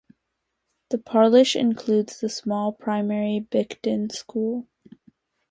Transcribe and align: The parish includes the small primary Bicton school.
The 0.89 0.97
parish 0.97 1.55
includes 1.55 2.21
the 2.21 2.27
small 2.29 2.71
primary 2.73 3.45
Bicton 3.51 4.11
school. 4.11 4.65